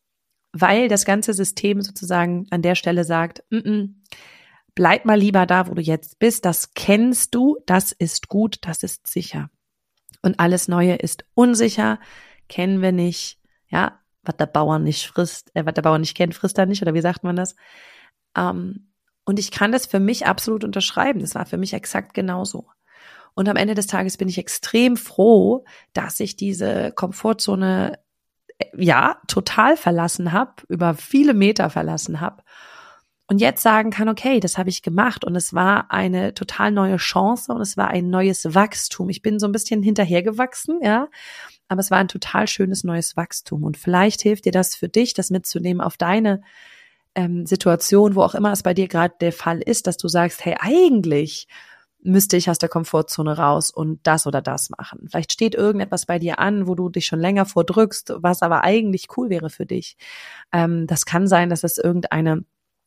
weil 0.52 0.88
das 0.88 1.04
ganze 1.04 1.34
System 1.34 1.82
sozusagen 1.82 2.46
an 2.50 2.62
der 2.62 2.74
Stelle 2.74 3.04
sagt, 3.04 3.44
mm 3.50 3.56
-mm, 3.56 3.94
bleib 4.74 5.04
mal 5.04 5.18
lieber 5.18 5.44
da, 5.44 5.68
wo 5.68 5.74
du 5.74 5.82
jetzt 5.82 6.18
bist, 6.18 6.44
das 6.44 6.72
kennst 6.74 7.34
du, 7.34 7.58
das 7.66 7.92
ist 7.92 8.28
gut, 8.28 8.58
das 8.62 8.82
ist 8.82 9.06
sicher. 9.06 9.50
Und 10.22 10.40
alles 10.40 10.68
Neue 10.68 10.94
ist 10.94 11.24
unsicher, 11.34 12.00
kennen 12.48 12.80
wir 12.80 12.92
nicht, 12.92 13.40
ja, 13.68 14.00
was 14.28 14.36
der 14.36 14.46
Bauer 14.46 14.78
nicht 14.78 15.06
frisst, 15.06 15.50
äh, 15.54 15.66
was 15.66 15.74
der 15.74 15.82
Bauer 15.82 15.98
nicht 15.98 16.16
kennt, 16.16 16.34
frisst 16.34 16.58
er 16.58 16.66
nicht, 16.66 16.82
oder 16.82 16.94
wie 16.94 17.00
sagt 17.00 17.24
man 17.24 17.36
das? 17.36 17.56
Ähm, 18.36 18.92
und 19.24 19.38
ich 19.38 19.50
kann 19.50 19.72
das 19.72 19.86
für 19.86 20.00
mich 20.00 20.26
absolut 20.26 20.64
unterschreiben. 20.64 21.20
Das 21.20 21.34
war 21.34 21.44
für 21.44 21.58
mich 21.58 21.74
exakt 21.74 22.14
genauso. 22.14 22.68
Und 23.34 23.48
am 23.48 23.56
Ende 23.56 23.74
des 23.74 23.86
Tages 23.86 24.16
bin 24.16 24.28
ich 24.28 24.38
extrem 24.38 24.96
froh, 24.96 25.64
dass 25.92 26.20
ich 26.20 26.36
diese 26.36 26.92
Komfortzone 26.92 27.98
äh, 28.58 28.64
ja 28.76 29.20
total 29.26 29.76
verlassen 29.76 30.32
habe, 30.32 30.62
über 30.68 30.94
viele 30.94 31.34
Meter 31.34 31.70
verlassen 31.70 32.20
habe 32.20 32.42
und 33.30 33.40
jetzt 33.40 33.62
sagen 33.62 33.90
kann, 33.90 34.08
okay, 34.08 34.40
das 34.40 34.56
habe 34.56 34.70
ich 34.70 34.82
gemacht 34.82 35.24
und 35.24 35.36
es 35.36 35.52
war 35.52 35.90
eine 35.90 36.32
total 36.32 36.72
neue 36.72 36.96
Chance 36.96 37.52
und 37.52 37.60
es 37.60 37.76
war 37.76 37.88
ein 37.88 38.08
neues 38.08 38.54
Wachstum. 38.54 39.10
Ich 39.10 39.20
bin 39.20 39.38
so 39.38 39.46
ein 39.46 39.52
bisschen 39.52 39.82
hinterhergewachsen, 39.82 40.80
ja, 40.82 41.08
aber 41.68 41.80
es 41.80 41.90
war 41.90 41.98
ein 41.98 42.08
total 42.08 42.48
schönes 42.48 42.84
neues 42.84 43.16
Wachstum 43.16 43.62
und 43.62 43.76
vielleicht 43.76 44.22
hilft 44.22 44.46
dir 44.46 44.52
das 44.52 44.74
für 44.74 44.88
dich, 44.88 45.14
das 45.14 45.30
mitzunehmen 45.30 45.80
auf 45.80 45.96
deine 45.96 46.42
ähm, 47.14 47.46
Situation, 47.46 48.14
wo 48.14 48.22
auch 48.22 48.34
immer 48.34 48.52
es 48.52 48.62
bei 48.62 48.74
dir 48.74 48.88
gerade 48.88 49.14
der 49.20 49.32
Fall 49.32 49.60
ist, 49.60 49.86
dass 49.86 49.96
du 49.96 50.08
sagst, 50.08 50.44
hey, 50.44 50.56
eigentlich 50.58 51.48
müsste 52.00 52.36
ich 52.36 52.48
aus 52.48 52.58
der 52.58 52.68
Komfortzone 52.68 53.36
raus 53.36 53.70
und 53.70 54.00
das 54.04 54.26
oder 54.26 54.40
das 54.40 54.70
machen. 54.70 55.08
Vielleicht 55.08 55.32
steht 55.32 55.54
irgendetwas 55.54 56.06
bei 56.06 56.18
dir 56.18 56.38
an, 56.38 56.68
wo 56.68 56.74
du 56.74 56.88
dich 56.88 57.06
schon 57.06 57.20
länger 57.20 57.44
vordrückst, 57.44 58.14
was 58.18 58.42
aber 58.42 58.62
eigentlich 58.62 59.08
cool 59.16 59.30
wäre 59.30 59.50
für 59.50 59.66
dich. 59.66 59.96
Ähm, 60.52 60.86
das 60.86 61.06
kann 61.06 61.26
sein, 61.26 61.50
dass 61.50 61.64
es 61.64 61.76
irgendeine 61.76 62.44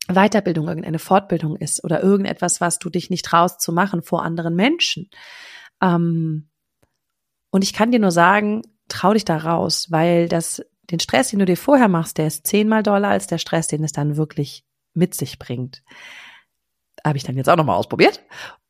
Weiterbildung, 0.08 0.66
irgendeine 0.66 0.98
Fortbildung 0.98 1.56
ist 1.56 1.84
oder 1.84 2.02
irgendetwas, 2.02 2.60
was 2.60 2.78
du 2.78 2.90
dich 2.90 3.10
nicht 3.10 3.24
traust 3.24 3.60
zu 3.60 3.72
machen 3.72 4.02
vor 4.02 4.22
anderen 4.22 4.56
Menschen. 4.56 5.10
Ähm, 5.80 6.48
und 7.50 7.62
ich 7.62 7.74
kann 7.74 7.92
dir 7.92 8.00
nur 8.00 8.10
sagen, 8.10 8.62
trau 8.92 9.12
dich 9.12 9.24
da 9.24 9.36
raus, 9.36 9.90
weil 9.90 10.28
das, 10.28 10.62
den 10.90 11.00
Stress, 11.00 11.30
den 11.30 11.38
du 11.38 11.44
dir 11.44 11.56
vorher 11.56 11.88
machst, 11.88 12.18
der 12.18 12.26
ist 12.26 12.46
zehnmal 12.46 12.82
doller 12.82 13.08
als 13.08 13.26
der 13.26 13.38
Stress, 13.38 13.66
den 13.68 13.84
es 13.84 13.92
dann 13.92 14.16
wirklich 14.16 14.64
mit 14.94 15.14
sich 15.14 15.38
bringt. 15.38 15.82
Habe 17.04 17.16
ich 17.16 17.24
dann 17.24 17.36
jetzt 17.36 17.48
auch 17.48 17.56
nochmal 17.56 17.76
ausprobiert. 17.76 18.22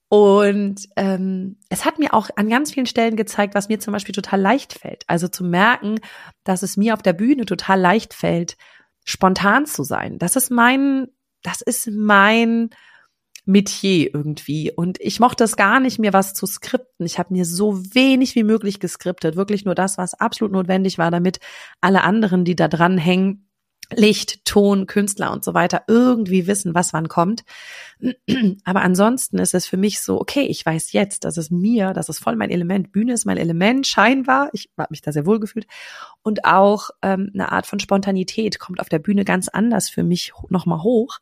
Und 0.09 0.88
ähm, 0.97 1.57
es 1.71 1.87
hat 1.87 1.99
mir 1.99 2.12
auch 2.12 2.29
an 2.37 2.50
ganz 2.50 2.73
vielen 2.73 2.87
Stellen 2.87 3.17
gezeigt, 3.17 3.55
was 3.55 3.69
mir 3.69 3.81
zum 3.81 3.93
Beispiel 3.93 4.14
total 4.14 4.41
leicht 4.41 4.75
fällt. 4.75 5.05
Also 5.07 5.26
zu 5.26 5.43
merken, 5.43 6.00
dass 6.45 6.62
es 6.62 6.76
mir 6.76 6.93
auf 6.93 7.02
der 7.02 7.14
Bühne 7.14 7.47
total 7.47 7.81
leicht 7.81 8.12
fällt, 8.12 8.57
spontan 9.05 9.64
zu 9.64 9.85
sein. 9.85 10.19
Das 10.19 10.37
ist 10.37 10.50
mein, 10.50 11.09
das 11.43 11.62
ist 11.62 11.88
mein 11.91 12.71
Metier 13.45 14.15
irgendwie. 14.15 14.71
Und 14.71 15.01
ich 15.01 15.19
mochte 15.19 15.45
es 15.45 15.57
gar 15.57 15.81
nicht, 15.81 15.99
mir 15.99 16.13
was 16.13 16.35
zu 16.35 16.47
skripten. 16.47 17.05
Ich 17.05 17.19
habe 17.19 17.33
mir 17.33 17.45
so 17.45 17.83
wenig 17.95 18.35
wie 18.35 18.45
möglich 18.45 18.79
geskriptet. 18.79 19.37
Wirklich 19.37 19.65
nur 19.65 19.75
das, 19.75 19.99
was 19.99 20.15
absolut 20.15 20.53
notwendig 20.53 20.99
war, 20.99 21.11
damit 21.11 21.41
alle 21.81 22.03
anderen, 22.05 22.45
die 22.45 22.55
da 22.55 22.69
dran 22.69 22.99
hängen, 22.99 23.49
Licht, 23.97 24.45
Ton, 24.45 24.87
Künstler 24.87 25.33
und 25.33 25.45
so 25.45 25.55
weiter 25.55 25.83
irgendwie 25.87 26.47
wissen, 26.47 26.75
was 26.75 26.93
wann 26.93 27.09
kommt. 27.09 27.45
Aber 28.65 28.83
ansonsten 28.83 29.39
ist 29.39 29.55
es 29.55 29.67
für 29.67 29.77
mich 29.77 30.01
so, 30.01 30.21
okay, 30.21 30.43
ich 30.43 30.65
weiß 30.65 30.93
jetzt, 30.93 31.25
dass 31.25 31.37
es 31.37 31.51
mir, 31.51 31.93
das 31.93 32.09
ist 32.09 32.19
voll 32.19 32.37
mein 32.37 32.51
Element. 32.51 32.93
Bühne 32.93 33.13
ist 33.13 33.25
mein 33.25 33.37
Element, 33.37 33.87
scheinbar. 33.87 34.51
Ich 34.53 34.71
habe 34.79 34.89
mich 34.91 35.03
da 35.03 35.13
sehr 35.13 35.27
wohl 35.27 35.41
gefühlt. 35.41 35.67
Und 36.23 36.45
auch 36.45 36.91
ähm, 37.03 37.31
eine 37.35 37.53
Art 37.53 37.67
von 37.67 37.81
Spontanität 37.81 38.59
kommt 38.59 38.81
auf 38.81 38.89
der 38.89 38.99
Bühne 38.99 39.25
ganz 39.25 39.49
anders 39.49 39.89
für 39.89 40.05
mich 40.05 40.33
nochmal 40.49 40.83
hoch, 40.83 41.19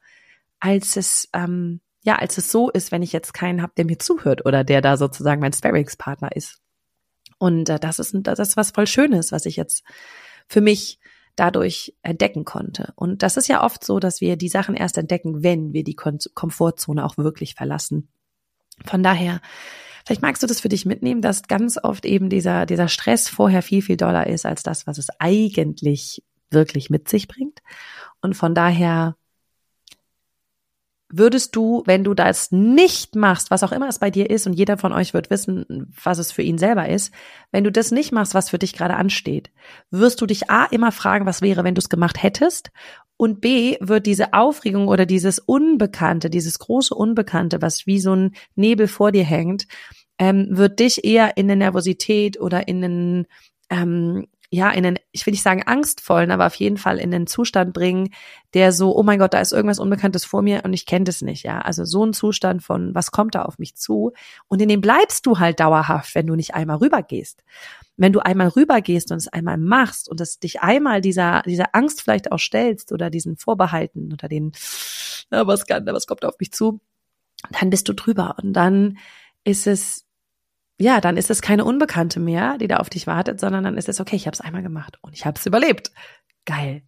als 0.61 0.97
es, 0.97 1.29
ähm, 1.33 1.81
ja, 2.03 2.17
als 2.17 2.39
es 2.39 2.51
so 2.51 2.71
ist, 2.71 2.93
wenn 2.93 3.03
ich 3.03 3.13
jetzt 3.13 3.35
keinen 3.35 3.63
habe, 3.63 3.73
der 3.77 3.85
mir 3.85 3.99
zuhört 3.99 4.47
oder 4.47 4.65
der 4.65 4.81
da 4.81 4.97
sozusagen 4.97 5.41
mein 5.41 5.53
Sparringspartner 5.53 6.35
ist. 6.35 6.61
Und 7.39 7.69
äh, 7.69 7.79
das 7.79 7.99
ist 7.99 8.15
das 8.23 8.39
ist 8.39 8.57
was 8.57 8.71
voll 8.71 8.87
Schönes, 8.87 9.33
was 9.33 9.47
ich 9.47 9.57
jetzt 9.57 9.85
für 10.47 10.61
mich 10.61 10.99
dadurch 11.37 11.95
entdecken 12.03 12.45
konnte. 12.45 12.93
Und 12.97 13.23
das 13.23 13.37
ist 13.37 13.49
ja 13.49 13.65
oft 13.65 13.85
so, 13.85 13.99
dass 13.99 14.21
wir 14.21 14.37
die 14.37 14.49
Sachen 14.49 14.75
erst 14.75 14.99
entdecken, 14.99 15.43
wenn 15.43 15.73
wir 15.73 15.85
die 15.85 15.95
Komfortzone 15.97 17.05
auch 17.05 17.17
wirklich 17.17 17.55
verlassen. 17.55 18.09
Von 18.85 19.03
daher, 19.03 19.41
vielleicht 20.05 20.23
magst 20.23 20.43
du 20.43 20.47
das 20.47 20.61
für 20.61 20.69
dich 20.69 20.87
mitnehmen, 20.87 21.23
dass 21.23 21.49
ganz 21.49 21.79
oft 21.83 22.05
eben 22.05 22.29
dieser, 22.29 22.67
dieser 22.67 22.89
Stress 22.89 23.29
vorher 23.29 23.63
viel, 23.63 23.83
viel 23.83 23.97
doller 23.97 24.27
ist 24.27 24.45
als 24.45 24.63
das, 24.63 24.87
was 24.87 24.99
es 24.99 25.09
eigentlich 25.19 26.23
wirklich 26.51 26.91
mit 26.91 27.09
sich 27.09 27.29
bringt. 27.29 27.61
Und 28.21 28.35
von 28.35 28.55
daher 28.55 29.17
würdest 31.13 31.57
du, 31.57 31.83
wenn 31.87 32.05
du 32.05 32.15
das 32.15 32.53
nicht 32.53 33.17
machst, 33.17 33.51
was 33.51 33.63
auch 33.63 33.73
immer 33.73 33.89
es 33.89 33.99
bei 33.99 34.11
dir 34.11 34.31
ist, 34.31 34.47
und 34.47 34.53
jeder 34.53 34.79
von 34.79 34.93
euch 34.93 35.13
wird 35.15 35.31
wissen, 35.31 35.93
was 36.03 36.19
es 36.19 36.33
für 36.33 36.43
ihn 36.43 36.59
selber 36.59 36.89
ist, 36.89 37.13
wenn 37.51 37.65
du 37.65 37.73
das 37.73 37.91
nicht 37.91 38.13
machst, 38.13 38.35
was 38.35 38.51
für 38.51 38.59
dich 38.59 38.73
gerade 38.73 38.95
ansteht, 38.95 39.51
wirst 39.91 40.21
du 40.21 40.27
dich 40.27 40.51
A 40.51 40.65
immer 40.67 40.93
fragen, 40.93 41.27
was 41.27 41.43
wäre, 41.43 41.65
wenn 41.65 41.75
du 41.75 41.81
es 41.81 41.89
gemacht 41.89 42.23
hättest, 42.23 42.71
und 43.21 43.43
B 43.43 43.77
wird 43.81 44.07
diese 44.07 44.33
Aufregung 44.33 44.89
oder 44.89 45.05
dieses 45.05 45.39
Unbekannte, 45.39 46.31
dieses 46.31 46.59
große 46.59 46.95
Unbekannte, 46.95 47.61
was 47.61 47.87
wie 47.87 48.01
so 48.01 48.17
ein 48.17 48.35
Nebel 48.55 48.89
vor 48.89 49.13
dir 49.13 49.25
hängt, 49.25 49.67
ähm, 50.19 50.47
wird 50.49 50.81
dich 50.81 51.05
eher 51.05 51.37
in 51.37 51.45
eine 51.45 51.57
Nervosität 51.57 52.41
oder 52.41 52.67
in 52.67 52.83
einen 52.83 53.27
ähm, 53.69 54.27
ja, 54.53 54.69
in 54.71 54.83
den, 54.83 54.99
ich 55.13 55.25
will 55.25 55.31
nicht 55.31 55.45
sagen 55.45 55.63
angstvollen, 55.65 56.33
aber 56.33 56.47
auf 56.47 56.57
jeden 56.57 56.77
Fall 56.77 56.99
in 56.99 57.13
den 57.13 57.29
Zustand 57.29 57.73
bringen, 57.73 58.13
der 58.53 58.73
so, 58.73 58.97
oh 58.97 59.05
mein 59.05 59.21
Gott, 59.21 59.33
da 59.33 59.41
ist 59.41 59.53
irgendwas 59.53 59.79
Unbekanntes 59.79 60.25
vor 60.25 60.43
mir 60.43 60.63
und 60.65 60.73
ich 60.73 60.87
kenne 60.87 61.05
das 61.05 61.23
nicht, 61.23 61.45
ja. 61.45 61.61
Also 61.61 61.85
so 61.85 62.05
ein 62.05 62.13
Zustand 62.13 62.65
von, 62.65 62.93
was 62.93 63.13
kommt 63.13 63.37
da 63.37 63.43
auf 63.43 63.61
mich 63.61 63.77
zu? 63.77 64.13
Und 64.49 64.61
in 64.61 64.69
dem 64.69 64.81
bleibst 64.81 65.25
du 65.27 65.39
halt 65.39 65.61
dauerhaft, 65.61 66.17
wenn 66.17 66.27
du 66.27 66.35
nicht 66.35 66.55
einmal 66.55 66.79
rübergehst. 66.79 67.45
Wenn 67.97 68.13
du 68.13 68.19
einmal 68.19 68.49
rübergehst 68.49 69.13
und 69.13 69.19
es 69.19 69.29
einmal 69.29 69.57
machst 69.57 70.09
und 70.09 70.21
es 70.21 70.41
dich 70.41 70.61
einmal 70.63 71.01
dieser, 71.01 71.43
dieser 71.43 71.73
Angst 71.77 72.03
vielleicht 72.03 72.33
auch 72.33 72.39
stellst 72.39 72.91
oder 72.91 73.09
diesen 73.09 73.37
Vorbehalten 73.37 74.13
oder 74.13 74.27
den, 74.27 74.51
na, 75.31 75.47
was 75.47 75.67
kann, 75.67 75.87
was 75.87 76.09
kommt 76.09 76.25
da 76.25 76.29
auf 76.29 76.41
mich 76.41 76.51
zu? 76.51 76.81
Dann 77.61 77.71
bist 77.71 77.89
du 77.89 77.93
drüber 77.95 78.35
und 78.43 78.53
dann 78.53 78.99
ist 79.45 79.69
es 79.69 80.07
ja, 80.81 81.01
dann 81.01 81.19
ist 81.19 81.31
es 81.31 81.43
keine 81.43 81.65
Unbekannte 81.67 82.21
mehr, 82.21 82.57
die 82.59 82.67
da 82.67 82.79
auf 82.79 82.89
dich 82.89 83.07
wartet, 83.07 83.39
sondern 83.39 83.65
dann 83.65 83.77
ist 83.77 83.89
es, 83.89 84.01
okay, 84.01 84.17
ich 84.17 84.27
habe 84.27 84.35
es 84.35 84.41
einmal 84.41 84.63
gemacht 84.63 84.99
und 85.03 85.15
ich 85.15 85.27
habe 85.27 85.39
es 85.39 85.45
überlebt. 85.45 85.93
Geil. 86.47 86.83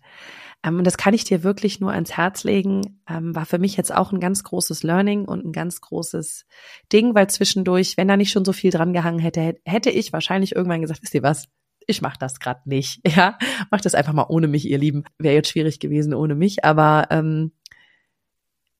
Ähm, 0.64 0.78
und 0.78 0.84
das 0.84 0.96
kann 0.96 1.12
ich 1.12 1.24
dir 1.24 1.42
wirklich 1.42 1.78
nur 1.78 1.92
ans 1.92 2.16
Herz 2.16 2.42
legen. 2.44 3.02
Ähm, 3.06 3.34
war 3.34 3.44
für 3.44 3.58
mich 3.58 3.76
jetzt 3.76 3.94
auch 3.94 4.10
ein 4.10 4.20
ganz 4.20 4.44
großes 4.44 4.82
Learning 4.82 5.26
und 5.26 5.44
ein 5.44 5.52
ganz 5.52 5.82
großes 5.82 6.46
Ding, 6.90 7.14
weil 7.14 7.28
zwischendurch, 7.28 7.98
wenn 7.98 8.08
da 8.08 8.16
nicht 8.16 8.32
schon 8.32 8.46
so 8.46 8.54
viel 8.54 8.70
dran 8.70 8.94
gehangen 8.94 9.18
hätte, 9.18 9.56
hätte 9.64 9.90
ich 9.90 10.12
wahrscheinlich 10.12 10.56
irgendwann 10.56 10.80
gesagt, 10.80 11.02
wisst 11.02 11.14
ihr 11.14 11.22
was? 11.22 11.48
Ich 11.86 12.00
mache 12.00 12.18
das 12.18 12.40
gerade 12.40 12.60
nicht. 12.64 13.00
Ja, 13.14 13.36
mach 13.70 13.82
das 13.82 13.94
einfach 13.94 14.14
mal 14.14 14.26
ohne 14.28 14.48
mich, 14.48 14.66
ihr 14.66 14.78
Lieben. 14.78 15.04
Wäre 15.18 15.34
jetzt 15.34 15.50
schwierig 15.50 15.80
gewesen 15.80 16.14
ohne 16.14 16.34
mich, 16.34 16.64
aber 16.64 17.08
ähm, 17.10 17.52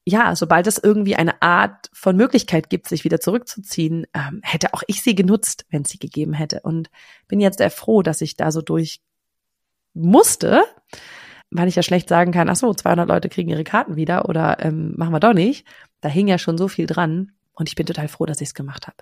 ja, 0.05 0.35
sobald 0.35 0.67
es 0.67 0.79
irgendwie 0.79 1.17
eine 1.17 1.41
Art 1.43 1.89
von 1.93 2.17
Möglichkeit 2.17 2.71
gibt, 2.71 2.89
sich 2.89 3.05
wieder 3.05 3.21
zurückzuziehen, 3.21 4.07
ähm, 4.15 4.41
hätte 4.43 4.75
auch 4.75 4.83
ich 4.89 5.03
sie 5.03 5.15
genutzt, 5.15 5.65
wenn 5.71 5.83
es 5.83 5.91
sie 5.91 5.99
gegeben 5.99 6.33
hätte. 6.33 6.61
Und 6.61 6.91
bin 7.29 7.41
jetzt 7.41 7.59
sehr 7.59 7.71
froh, 7.71 8.03
dass 8.03 8.21
ich 8.21 8.37
da 8.37 8.51
so 8.51 8.63
durch 8.63 9.01
musste, 9.95 10.65
weil 11.51 11.69
ich 11.69 11.77
ja 11.77 11.83
schlecht 11.83 12.09
sagen 12.09 12.33
kann, 12.33 12.49
ach 12.49 12.57
so, 12.57 12.73
200 12.73 13.09
Leute 13.09 13.29
kriegen 13.29 13.51
ihre 13.51 13.65
Karten 13.65 13.95
wieder 13.97 14.29
oder 14.29 14.65
ähm, 14.65 14.95
machen 14.97 15.13
wir 15.13 15.21
doch 15.21 15.35
nicht. 15.35 15.67
Da 16.01 16.09
hing 16.09 16.27
ja 16.27 16.39
schon 16.39 16.59
so 16.59 16.67
viel 16.67 16.87
dran 16.87 17.33
und 17.53 17.69
ich 17.69 17.77
bin 17.77 17.87
total 17.87 18.09
froh, 18.09 18.27
dass 18.27 18.41
ich 18.41 18.49
es 18.49 18.55
gemacht 18.55 18.87
habe. 18.87 18.97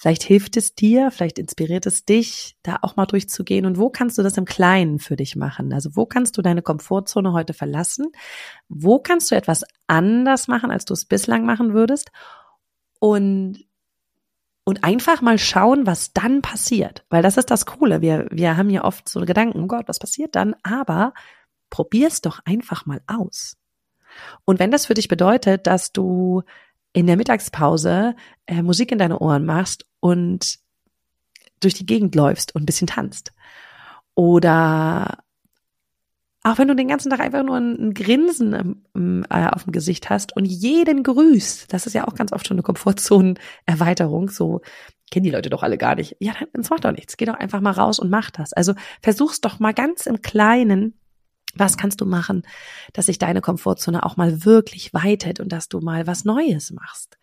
Vielleicht 0.00 0.22
hilft 0.22 0.56
es 0.56 0.74
dir, 0.74 1.10
vielleicht 1.10 1.38
inspiriert 1.38 1.84
es 1.84 2.06
dich, 2.06 2.56
da 2.62 2.78
auch 2.80 2.96
mal 2.96 3.04
durchzugehen. 3.04 3.66
Und 3.66 3.76
wo 3.76 3.90
kannst 3.90 4.16
du 4.16 4.22
das 4.22 4.38
im 4.38 4.46
Kleinen 4.46 4.98
für 4.98 5.14
dich 5.14 5.36
machen? 5.36 5.74
Also 5.74 5.94
wo 5.94 6.06
kannst 6.06 6.38
du 6.38 6.42
deine 6.42 6.62
Komfortzone 6.62 7.34
heute 7.34 7.52
verlassen? 7.52 8.10
Wo 8.70 8.98
kannst 8.98 9.30
du 9.30 9.34
etwas 9.34 9.62
anders 9.88 10.48
machen, 10.48 10.70
als 10.70 10.86
du 10.86 10.94
es 10.94 11.04
bislang 11.04 11.44
machen 11.44 11.74
würdest? 11.74 12.10
Und 12.98 13.66
und 14.64 14.84
einfach 14.84 15.20
mal 15.20 15.38
schauen, 15.38 15.86
was 15.86 16.14
dann 16.14 16.40
passiert. 16.40 17.04
Weil 17.10 17.22
das 17.22 17.36
ist 17.36 17.50
das 17.50 17.66
Coole. 17.66 18.00
Wir, 18.00 18.26
wir 18.30 18.56
haben 18.56 18.70
ja 18.70 18.84
oft 18.84 19.06
so 19.06 19.20
Gedanken, 19.20 19.64
oh 19.64 19.66
Gott, 19.66 19.86
was 19.86 19.98
passiert 19.98 20.34
dann? 20.34 20.56
Aber 20.62 21.12
probier's 21.68 22.22
doch 22.22 22.40
einfach 22.46 22.86
mal 22.86 23.02
aus. 23.06 23.58
Und 24.46 24.60
wenn 24.60 24.70
das 24.70 24.86
für 24.86 24.94
dich 24.94 25.08
bedeutet, 25.08 25.66
dass 25.66 25.92
du 25.92 26.42
in 26.94 27.06
der 27.06 27.18
Mittagspause 27.18 28.14
äh, 28.46 28.62
Musik 28.62 28.92
in 28.92 28.98
deine 28.98 29.18
Ohren 29.18 29.44
machst 29.44 29.89
und 30.00 30.58
durch 31.60 31.74
die 31.74 31.86
Gegend 31.86 32.14
läufst 32.14 32.54
und 32.54 32.62
ein 32.62 32.66
bisschen 32.66 32.86
tanzt. 32.86 33.32
Oder 34.14 35.18
auch 36.42 36.56
wenn 36.56 36.68
du 36.68 36.74
den 36.74 36.88
ganzen 36.88 37.10
Tag 37.10 37.20
einfach 37.20 37.42
nur 37.42 37.58
ein, 37.58 37.92
Grinsen 37.92 38.82
ähm, 38.94 39.26
äh, 39.28 39.46
auf 39.46 39.64
dem 39.64 39.72
Gesicht 39.72 40.08
hast 40.08 40.34
und 40.34 40.46
jeden 40.46 41.02
grüßt, 41.02 41.70
das 41.72 41.86
ist 41.86 41.92
ja 41.92 42.08
auch 42.08 42.14
ganz 42.14 42.32
oft 42.32 42.46
schon 42.46 42.56
eine 42.56 42.62
Komfortzonenerweiterung, 42.62 44.30
so 44.30 44.62
kennen 45.10 45.24
die 45.24 45.30
Leute 45.30 45.50
doch 45.50 45.62
alle 45.62 45.76
gar 45.76 45.96
nicht. 45.96 46.16
Ja, 46.18 46.32
dann 46.52 46.64
macht 46.70 46.84
doch 46.84 46.92
nichts. 46.92 47.16
Geh 47.16 47.26
doch 47.26 47.34
einfach 47.34 47.60
mal 47.60 47.72
raus 47.72 47.98
und 47.98 48.10
mach 48.10 48.30
das. 48.30 48.52
Also 48.52 48.74
versuch's 49.02 49.40
doch 49.40 49.58
mal 49.58 49.74
ganz 49.74 50.06
im 50.06 50.22
Kleinen 50.22 50.94
was 51.54 51.76
kannst 51.76 52.00
du 52.00 52.06
machen, 52.06 52.42
dass 52.92 53.06
sich 53.06 53.18
deine 53.18 53.40
Komfortzone 53.40 54.04
auch 54.04 54.16
mal 54.16 54.44
wirklich 54.44 54.94
weitet 54.94 55.40
und 55.40 55.50
dass 55.50 55.68
du 55.68 55.80
mal 55.80 56.06
was 56.06 56.24
Neues 56.24 56.70
machst? 56.70 57.18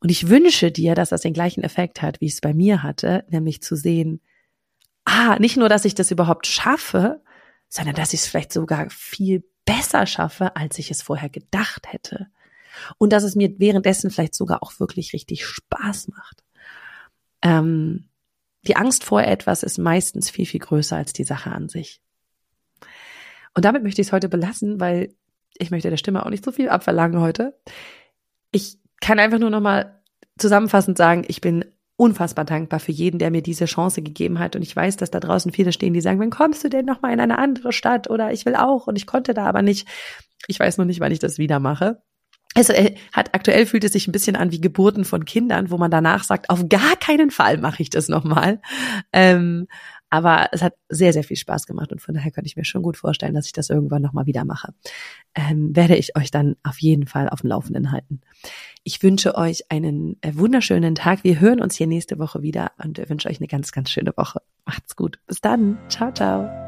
Und 0.00 0.10
ich 0.10 0.28
wünsche 0.28 0.70
dir, 0.70 0.94
dass 0.94 1.10
das 1.10 1.22
den 1.22 1.32
gleichen 1.32 1.62
Effekt 1.64 2.02
hat, 2.02 2.20
wie 2.20 2.26
es 2.26 2.40
bei 2.40 2.54
mir 2.54 2.82
hatte, 2.82 3.24
nämlich 3.28 3.62
zu 3.62 3.74
sehen, 3.76 4.20
ah, 5.04 5.38
nicht 5.38 5.56
nur, 5.56 5.68
dass 5.68 5.84
ich 5.84 5.94
das 5.94 6.10
überhaupt 6.10 6.46
schaffe, 6.46 7.22
sondern 7.68 7.94
dass 7.94 8.12
ich 8.12 8.20
es 8.20 8.26
vielleicht 8.26 8.52
sogar 8.52 8.88
viel 8.90 9.44
besser 9.64 10.06
schaffe, 10.06 10.56
als 10.56 10.78
ich 10.78 10.90
es 10.90 11.02
vorher 11.02 11.28
gedacht 11.28 11.92
hätte. 11.92 12.28
Und 12.98 13.12
dass 13.12 13.24
es 13.24 13.34
mir 13.34 13.58
währenddessen 13.58 14.10
vielleicht 14.10 14.34
sogar 14.34 14.62
auch 14.62 14.78
wirklich 14.78 15.12
richtig 15.12 15.44
Spaß 15.44 16.08
macht. 16.08 16.44
Ähm, 17.42 18.08
die 18.66 18.76
Angst 18.76 19.04
vor 19.04 19.22
etwas 19.22 19.62
ist 19.62 19.78
meistens 19.78 20.30
viel, 20.30 20.46
viel 20.46 20.60
größer 20.60 20.96
als 20.96 21.12
die 21.12 21.24
Sache 21.24 21.50
an 21.50 21.68
sich. 21.68 22.00
Und 23.54 23.64
damit 23.64 23.82
möchte 23.82 24.00
ich 24.00 24.08
es 24.08 24.12
heute 24.12 24.28
belassen, 24.28 24.78
weil 24.78 25.14
Ich 25.58 25.70
möchte 25.70 25.90
der 25.90 25.96
Stimme 25.96 26.24
auch 26.24 26.30
nicht 26.30 26.44
so 26.44 26.52
viel 26.52 26.68
abverlangen 26.68 27.20
heute. 27.20 27.58
Ich 28.52 28.78
kann 29.00 29.18
einfach 29.18 29.38
nur 29.38 29.50
nochmal 29.50 30.00
zusammenfassend 30.38 30.98
sagen, 30.98 31.24
ich 31.28 31.40
bin 31.40 31.64
unfassbar 31.96 32.44
dankbar 32.44 32.78
für 32.78 32.92
jeden, 32.92 33.18
der 33.18 33.32
mir 33.32 33.42
diese 33.42 33.64
Chance 33.64 34.02
gegeben 34.02 34.38
hat. 34.38 34.54
Und 34.54 34.62
ich 34.62 34.74
weiß, 34.74 34.96
dass 34.96 35.10
da 35.10 35.18
draußen 35.18 35.52
viele 35.52 35.72
stehen, 35.72 35.94
die 35.94 36.00
sagen, 36.00 36.20
wann 36.20 36.30
kommst 36.30 36.62
du 36.62 36.68
denn 36.68 36.84
nochmal 36.84 37.12
in 37.12 37.20
eine 37.20 37.38
andere 37.38 37.72
Stadt? 37.72 38.08
Oder 38.08 38.32
ich 38.32 38.46
will 38.46 38.54
auch 38.54 38.86
und 38.86 38.96
ich 38.96 39.06
konnte 39.06 39.34
da 39.34 39.46
aber 39.46 39.62
nicht. 39.62 39.88
Ich 40.46 40.60
weiß 40.60 40.78
nur 40.78 40.86
nicht, 40.86 41.00
wann 41.00 41.10
ich 41.10 41.18
das 41.18 41.38
wieder 41.38 41.58
mache. 41.58 42.00
Also 42.54 42.72
er 42.72 42.94
hat 43.12 43.34
aktuell 43.34 43.66
fühlt 43.66 43.84
es 43.84 43.92
sich 43.92 44.06
ein 44.08 44.12
bisschen 44.12 44.36
an 44.36 44.52
wie 44.52 44.60
Geburten 44.60 45.04
von 45.04 45.24
Kindern, 45.24 45.70
wo 45.70 45.76
man 45.76 45.90
danach 45.90 46.24
sagt, 46.24 46.50
auf 46.50 46.68
gar 46.68 46.96
keinen 46.96 47.30
Fall 47.30 47.58
mache 47.58 47.82
ich 47.82 47.90
das 47.90 48.08
nochmal. 48.08 48.60
Ähm, 49.12 49.66
aber 50.10 50.48
es 50.52 50.62
hat 50.62 50.74
sehr, 50.88 51.12
sehr 51.12 51.24
viel 51.24 51.36
Spaß 51.36 51.66
gemacht 51.66 51.92
und 51.92 52.00
von 52.00 52.14
daher 52.14 52.30
könnte 52.30 52.48
ich 52.48 52.56
mir 52.56 52.64
schon 52.64 52.82
gut 52.82 52.96
vorstellen, 52.96 53.34
dass 53.34 53.46
ich 53.46 53.52
das 53.52 53.70
irgendwann 53.70 54.02
nochmal 54.02 54.26
wieder 54.26 54.44
mache. 54.44 54.72
Ähm, 55.34 55.74
werde 55.76 55.96
ich 55.96 56.16
euch 56.16 56.30
dann 56.30 56.56
auf 56.62 56.80
jeden 56.80 57.06
Fall 57.06 57.28
auf 57.28 57.42
dem 57.42 57.50
Laufenden 57.50 57.92
halten. 57.92 58.20
Ich 58.84 59.02
wünsche 59.02 59.34
euch 59.36 59.70
einen 59.70 60.16
äh, 60.22 60.32
wunderschönen 60.34 60.94
Tag. 60.94 61.24
Wir 61.24 61.40
hören 61.40 61.60
uns 61.60 61.76
hier 61.76 61.86
nächste 61.86 62.18
Woche 62.18 62.42
wieder 62.42 62.72
und 62.82 62.98
wünsche 63.08 63.28
euch 63.28 63.38
eine 63.38 63.48
ganz, 63.48 63.72
ganz 63.72 63.90
schöne 63.90 64.16
Woche. 64.16 64.40
Macht's 64.64 64.96
gut. 64.96 65.18
Bis 65.26 65.40
dann. 65.40 65.78
Ciao, 65.88 66.12
ciao. 66.12 66.67